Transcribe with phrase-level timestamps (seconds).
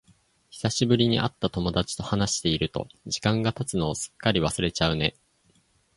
[0.49, 5.13] 久しぶりに会った友達と話していると、時間が経つのをすっかり忘れちゃうね。